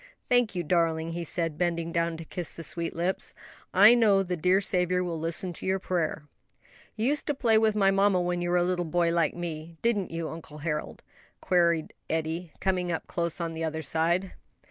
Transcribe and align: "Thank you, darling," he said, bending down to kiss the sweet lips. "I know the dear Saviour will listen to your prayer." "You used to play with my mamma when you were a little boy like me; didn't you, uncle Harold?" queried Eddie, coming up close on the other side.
"Thank 0.29 0.55
you, 0.55 0.63
darling," 0.63 1.11
he 1.11 1.23
said, 1.23 1.59
bending 1.59 1.91
down 1.91 2.17
to 2.17 2.25
kiss 2.25 2.55
the 2.55 2.63
sweet 2.63 2.95
lips. 2.95 3.35
"I 3.71 3.93
know 3.93 4.23
the 4.23 4.35
dear 4.35 4.59
Saviour 4.59 5.03
will 5.03 5.19
listen 5.19 5.53
to 5.53 5.65
your 5.67 5.77
prayer." 5.77 6.23
"You 6.95 7.05
used 7.09 7.27
to 7.27 7.35
play 7.35 7.59
with 7.59 7.75
my 7.75 7.91
mamma 7.91 8.19
when 8.19 8.41
you 8.41 8.49
were 8.49 8.57
a 8.57 8.63
little 8.63 8.83
boy 8.83 9.11
like 9.11 9.35
me; 9.35 9.77
didn't 9.83 10.09
you, 10.09 10.27
uncle 10.29 10.57
Harold?" 10.57 11.03
queried 11.39 11.93
Eddie, 12.09 12.51
coming 12.59 12.91
up 12.91 13.05
close 13.05 13.39
on 13.39 13.53
the 13.53 13.63
other 13.63 13.83
side. 13.83 14.33